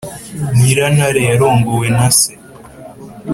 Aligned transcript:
nyirantare 0.57 1.21
yarongowe 1.29 1.87
na 1.95 2.07
se 2.17 2.31